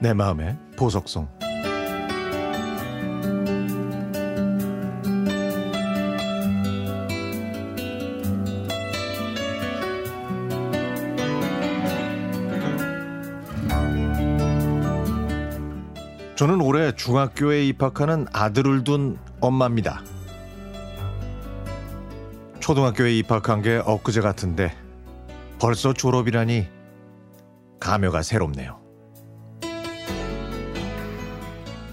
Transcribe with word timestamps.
내 0.00 0.14
마음의 0.14 0.56
보석성 0.78 1.28
저는 16.34 16.62
올해 16.62 16.92
중학교에 16.92 17.66
입학하는 17.66 18.26
아들을 18.32 18.82
둔 18.84 19.18
엄마입니다. 19.42 20.02
초등학교에 22.60 23.18
입학한 23.18 23.60
게 23.60 23.82
엊그제 23.84 24.22
같은데 24.22 24.74
벌써 25.58 25.92
졸업이라니 25.92 26.66
감회가 27.78 28.22
새롭네요. 28.22 28.89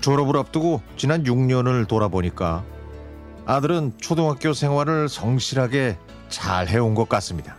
졸업을 0.08 0.38
앞두고 0.38 0.82
지난 0.96 1.26
6년을 1.26 1.86
돌아보니까 1.86 2.64
아들은 3.46 3.96
초등학교 3.98 4.54
생활을 4.54 5.10
성실하게 5.10 5.98
잘 6.30 6.70
해온 6.70 6.96
것 6.96 7.10
같습니다. 7.10 7.58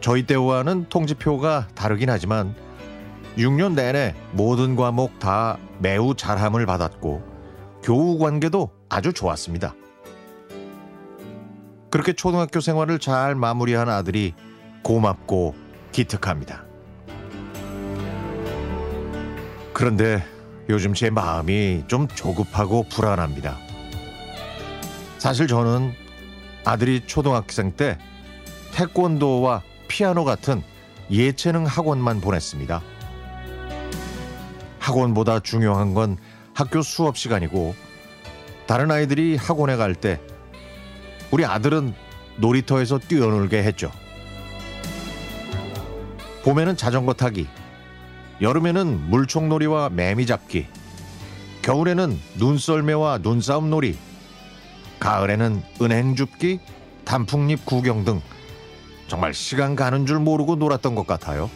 저희 0.00 0.24
때와는 0.24 0.88
통지표가 0.90 1.66
다르긴 1.74 2.08
하지만 2.08 2.54
6년 3.36 3.74
내내 3.74 4.14
모든 4.30 4.76
과목 4.76 5.18
다 5.18 5.58
매우 5.80 6.14
잘함을 6.14 6.66
받았고 6.66 7.20
교우 7.82 8.16
관계도 8.18 8.70
아주 8.88 9.12
좋았습니다. 9.12 9.74
그렇게 11.90 12.12
초등학교 12.12 12.60
생활을 12.60 13.00
잘 13.00 13.34
마무리한 13.34 13.88
아들이 13.88 14.34
고맙고 14.84 15.56
기특합니다. 15.90 16.67
그런데 19.78 20.24
요즘 20.68 20.92
제 20.92 21.08
마음이 21.08 21.84
좀 21.86 22.08
조급하고 22.08 22.86
불안합니다. 22.88 23.56
사실 25.18 25.46
저는 25.46 25.94
아들이 26.64 27.06
초등학생 27.06 27.70
때 27.70 27.96
태권도와 28.72 29.62
피아노 29.86 30.24
같은 30.24 30.64
예체능 31.12 31.64
학원만 31.64 32.20
보냈습니다. 32.20 32.82
학원보다 34.80 35.38
중요한 35.38 35.94
건 35.94 36.16
학교 36.54 36.82
수업 36.82 37.16
시간이고 37.16 37.76
다른 38.66 38.90
아이들이 38.90 39.36
학원에 39.36 39.76
갈 39.76 39.94
때 39.94 40.20
우리 41.30 41.44
아들은 41.44 41.94
놀이터에서 42.38 42.98
뛰어놀게 42.98 43.62
했죠. 43.62 43.92
봄에는 46.42 46.76
자전거 46.76 47.12
타기, 47.12 47.46
여름에는 48.40 49.10
물총놀이와 49.10 49.90
매미 49.90 50.26
잡기, 50.26 50.66
겨울에는 51.62 52.18
눈썰매와 52.36 53.18
눈싸움 53.18 53.68
놀이, 53.70 53.96
가을에는 55.00 55.62
은행 55.82 56.14
줍기, 56.14 56.60
단풍잎 57.04 57.64
구경 57.64 58.04
등 58.04 58.20
정말 59.08 59.34
시간 59.34 59.74
가는 59.74 60.06
줄 60.06 60.18
모르고 60.20 60.56
놀았던 60.56 60.94
것 60.94 61.06
같아요. 61.06 61.50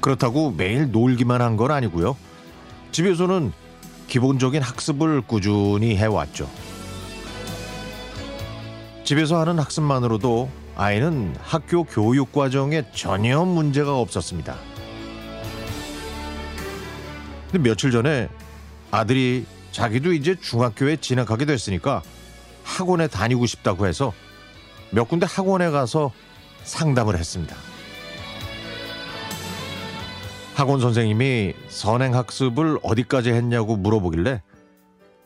그렇다고 0.00 0.50
매일 0.52 0.90
놀기만 0.90 1.40
한 1.40 1.56
건 1.56 1.70
아니고요. 1.70 2.16
집에서는 2.92 3.52
기본적인 4.08 4.60
학습을 4.62 5.22
꾸준히 5.22 5.96
해왔죠. 5.96 6.48
집에서 9.04 9.40
하는 9.40 9.58
학습만으로도 9.58 10.48
아이는 10.76 11.34
학교 11.40 11.84
교육 11.84 12.32
과정에 12.32 12.84
전혀 12.92 13.44
문제가 13.44 13.98
없었습니다. 13.98 14.56
근데 17.50 17.68
며칠 17.68 17.90
전에 17.90 18.28
아들이 18.90 19.44
자기도 19.70 20.12
이제 20.12 20.34
중학교에 20.34 20.96
진학하게 20.96 21.44
됐으니까 21.44 22.02
학원에 22.64 23.06
다니고 23.06 23.46
싶다고 23.46 23.86
해서 23.86 24.12
몇 24.90 25.08
군데 25.08 25.26
학원에 25.26 25.70
가서 25.70 26.12
상담을 26.64 27.18
했습니다. 27.18 27.56
학원 30.54 30.80
선생님이 30.80 31.54
선행학습을 31.68 32.78
어디까지 32.82 33.30
했냐고 33.30 33.76
물어보길래 33.76 34.42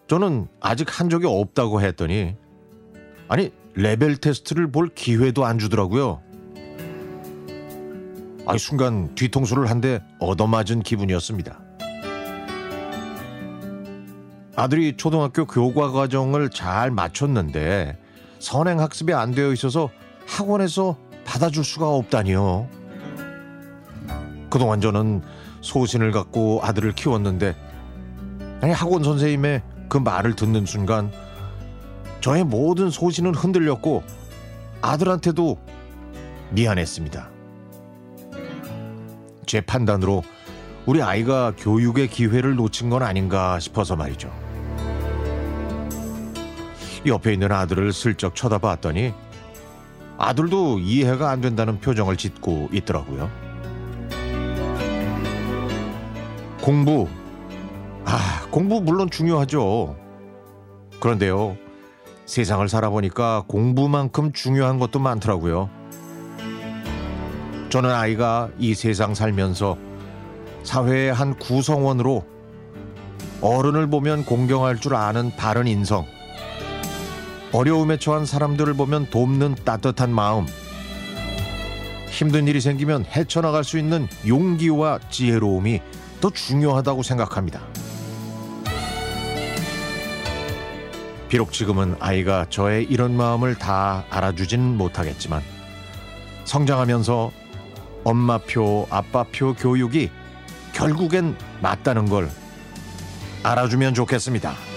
저는 0.08 0.46
아직 0.60 0.98
한 0.98 1.10
적이 1.10 1.26
없다고 1.26 1.80
했더니 1.82 2.36
아니 3.28 3.52
레벨 3.76 4.16
테스트를 4.16 4.72
볼 4.72 4.88
기회도 4.88 5.44
안 5.44 5.58
주더라고요. 5.58 6.22
아이 8.46 8.58
순간 8.58 9.14
뒤통수를 9.14 9.68
한 9.68 9.80
대 9.80 10.02
얻어맞은 10.18 10.82
기분이었습니다. 10.82 11.60
아들이 14.56 14.96
초등학교 14.96 15.44
교과 15.44 15.90
과정을 15.92 16.48
잘 16.48 16.90
마쳤는데 16.90 17.98
선행 18.38 18.80
학습이 18.80 19.12
안 19.12 19.32
되어 19.32 19.52
있어서 19.52 19.90
학원에서 20.26 20.96
받아줄 21.26 21.62
수가 21.62 21.90
없다니요. 21.90 22.66
그동안 24.48 24.80
저는 24.80 25.20
소신을 25.60 26.12
갖고 26.12 26.60
아들을 26.62 26.92
키웠는데 26.92 27.54
아니 28.62 28.72
학원 28.72 29.04
선생님의 29.04 29.62
그 29.90 29.98
말을 29.98 30.34
듣는 30.34 30.64
순간 30.64 31.12
저의 32.26 32.42
모든 32.42 32.90
소신은 32.90 33.36
흔들렸고 33.36 34.02
아들한테도 34.82 35.60
미안했습니다. 36.50 37.30
제 39.46 39.60
판단으로 39.60 40.24
우리 40.86 41.02
아이가 41.02 41.52
교육의 41.56 42.08
기회를 42.08 42.56
놓친 42.56 42.90
건 42.90 43.04
아닌가 43.04 43.60
싶어서 43.60 43.94
말이죠. 43.94 44.32
옆에 47.06 47.32
있는 47.32 47.52
아들을 47.52 47.92
슬쩍 47.92 48.34
쳐다봤더니 48.34 49.14
아들도 50.18 50.80
이해가 50.80 51.30
안 51.30 51.40
된다는 51.40 51.78
표정을 51.78 52.16
짓고 52.16 52.70
있더라고요. 52.72 53.30
공부. 56.60 57.06
아, 58.04 58.44
공부 58.50 58.80
물론 58.80 59.10
중요하죠. 59.10 59.96
그런데요. 60.98 61.56
세상을 62.26 62.68
살아보니까 62.68 63.44
공부만큼 63.46 64.32
중요한 64.32 64.78
것도 64.78 64.98
많더라고요. 64.98 65.70
저는 67.70 67.90
아이가 67.90 68.50
이 68.58 68.74
세상 68.74 69.14
살면서 69.14 69.78
사회의 70.62 71.12
한 71.12 71.34
구성원으로 71.38 72.24
어른을 73.40 73.88
보면 73.88 74.24
공경할 74.24 74.78
줄 74.78 74.94
아는 74.94 75.30
바른 75.36 75.66
인성, 75.66 76.06
어려움에 77.52 77.98
처한 77.98 78.26
사람들을 78.26 78.74
보면 78.74 79.06
돕는 79.10 79.56
따뜻한 79.64 80.12
마음, 80.12 80.46
힘든 82.10 82.48
일이 82.48 82.60
생기면 82.60 83.04
헤쳐나갈 83.04 83.62
수 83.62 83.78
있는 83.78 84.08
용기와 84.26 84.98
지혜로움이 85.10 85.80
더 86.20 86.30
중요하다고 86.30 87.02
생각합니다. 87.02 87.60
비록 91.28 91.52
지금은 91.52 91.96
아이가 91.98 92.46
저의 92.48 92.84
이런 92.84 93.16
마음을 93.16 93.56
다 93.56 94.04
알아주진 94.10 94.76
못하겠지만 94.76 95.42
성장하면서 96.44 97.32
엄마표, 98.04 98.86
아빠표 98.90 99.54
교육이 99.54 100.10
결국엔 100.72 101.36
맞다는 101.60 102.08
걸 102.08 102.30
알아주면 103.42 103.94
좋겠습니다. 103.94 104.75